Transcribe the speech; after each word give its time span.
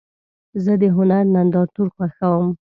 زه 0.63 0.73
د 0.81 0.83
هنر 0.95 1.23
نندارتون 1.35 1.87
خوښوم. 1.95 2.47